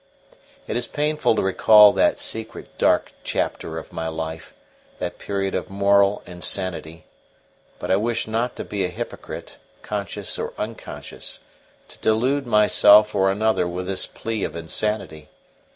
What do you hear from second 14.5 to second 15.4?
insanity.